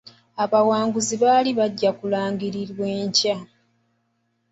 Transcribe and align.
Abawanguzi 0.43 1.15
ba 1.21 1.33
liigi 1.43 1.53
bajja 1.59 1.89
kulangirirwa 1.99 2.85
enkya. 2.99 3.37